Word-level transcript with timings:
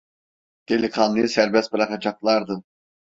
Delikanlıyı 0.69 1.27
serbest 1.29 1.73
bırakacaklardı. 1.73 2.63